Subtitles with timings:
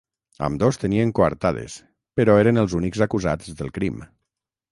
[0.45, 1.75] Ambdós tenien coartades,
[2.21, 4.01] però eren els únics acusats del crim.